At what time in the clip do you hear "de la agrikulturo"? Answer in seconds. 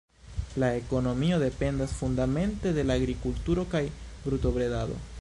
2.79-3.71